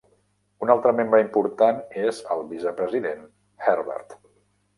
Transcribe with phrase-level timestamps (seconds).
[0.67, 3.23] Un altre membre important és el vicepresident
[3.69, 4.19] "Herbert".